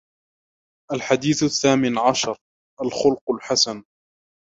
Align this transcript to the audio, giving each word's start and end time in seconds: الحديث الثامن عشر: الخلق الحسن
الحديث 0.93 1.43
الثامن 1.43 1.97
عشر: 1.97 2.37
الخلق 2.81 3.31
الحسن 3.31 3.83